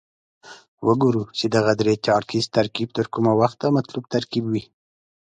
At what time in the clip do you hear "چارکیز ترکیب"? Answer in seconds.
2.05-2.89